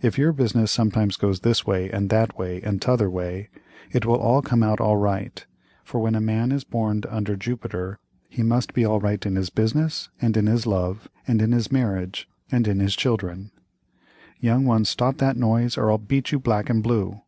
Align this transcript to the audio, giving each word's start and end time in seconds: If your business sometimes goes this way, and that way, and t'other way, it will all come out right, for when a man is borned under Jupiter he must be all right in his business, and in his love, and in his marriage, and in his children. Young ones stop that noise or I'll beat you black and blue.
If 0.00 0.16
your 0.16 0.32
business 0.32 0.70
sometimes 0.70 1.16
goes 1.16 1.40
this 1.40 1.66
way, 1.66 1.90
and 1.90 2.08
that 2.08 2.38
way, 2.38 2.62
and 2.62 2.80
t'other 2.80 3.10
way, 3.10 3.48
it 3.90 4.06
will 4.06 4.14
all 4.14 4.40
come 4.40 4.62
out 4.62 4.78
right, 4.78 5.44
for 5.82 5.98
when 5.98 6.14
a 6.14 6.20
man 6.20 6.52
is 6.52 6.62
borned 6.62 7.04
under 7.06 7.34
Jupiter 7.34 7.98
he 8.28 8.44
must 8.44 8.74
be 8.74 8.84
all 8.84 9.00
right 9.00 9.26
in 9.26 9.34
his 9.34 9.50
business, 9.50 10.08
and 10.22 10.36
in 10.36 10.46
his 10.46 10.68
love, 10.68 11.08
and 11.26 11.42
in 11.42 11.50
his 11.50 11.72
marriage, 11.72 12.28
and 12.48 12.68
in 12.68 12.78
his 12.78 12.94
children. 12.94 13.50
Young 14.38 14.66
ones 14.66 14.88
stop 14.88 15.16
that 15.18 15.36
noise 15.36 15.76
or 15.76 15.90
I'll 15.90 15.98
beat 15.98 16.30
you 16.30 16.38
black 16.38 16.70
and 16.70 16.80
blue. 16.80 17.22